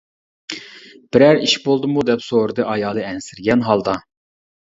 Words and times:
-بىرەر 0.53 1.41
ئىش 1.47 1.51
بولدىمۇ 1.65 2.05
دەپ 2.09 2.25
سورىدى 2.29 2.65
ئايالى 2.71 3.05
ئەنسىرىگەن 3.09 3.65
ھالدا. 3.69 3.95